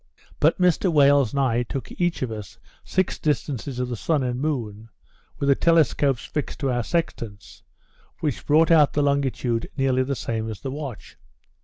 But 0.39 0.57
Mr 0.59 0.91
Wales 0.91 1.31
and 1.31 1.39
I 1.41 1.61
took 1.61 1.91
each 1.91 2.23
of 2.23 2.31
us 2.31 2.57
six 2.83 3.19
distances 3.19 3.77
of 3.77 3.87
the 3.87 3.95
sun 3.95 4.23
and 4.23 4.39
moon, 4.41 4.89
with 5.37 5.47
the 5.47 5.53
telescopes 5.53 6.25
fixed 6.25 6.59
to 6.61 6.71
our 6.71 6.81
sextants, 6.83 7.61
which 8.19 8.47
brought 8.47 8.71
out 8.71 8.93
the 8.93 9.03
longitude 9.03 9.69
nearly 9.77 10.01
the 10.01 10.15
same 10.15 10.49
as 10.49 10.61
the 10.61 10.71
watch. 10.71 11.17